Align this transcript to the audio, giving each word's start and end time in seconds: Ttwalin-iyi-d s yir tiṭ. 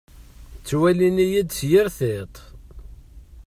Ttwalin-iyi-d 0.59 1.49
s 1.57 1.59
yir 1.69 1.87
tiṭ. 1.97 2.33